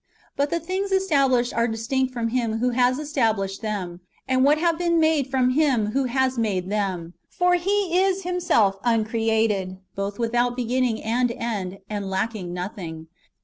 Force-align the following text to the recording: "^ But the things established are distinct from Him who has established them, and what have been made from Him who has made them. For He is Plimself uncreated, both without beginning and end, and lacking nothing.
"^ 0.01 0.03
But 0.35 0.49
the 0.49 0.59
things 0.59 0.91
established 0.91 1.53
are 1.53 1.67
distinct 1.67 2.11
from 2.11 2.29
Him 2.29 2.57
who 2.57 2.71
has 2.71 2.97
established 2.97 3.61
them, 3.61 3.99
and 4.27 4.43
what 4.43 4.57
have 4.57 4.75
been 4.79 4.99
made 4.99 5.27
from 5.29 5.51
Him 5.51 5.91
who 5.91 6.05
has 6.05 6.39
made 6.39 6.71
them. 6.71 7.13
For 7.29 7.53
He 7.53 7.99
is 8.01 8.23
Plimself 8.23 8.79
uncreated, 8.83 9.77
both 9.93 10.17
without 10.17 10.55
beginning 10.55 11.03
and 11.03 11.29
end, 11.31 11.81
and 11.87 12.09
lacking 12.09 12.51
nothing. 12.51 13.09